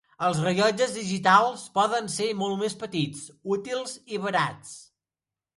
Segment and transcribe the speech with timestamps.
[0.27, 3.23] Els rellotges digitals poden ser molt més petits,
[3.59, 4.77] útils i barats.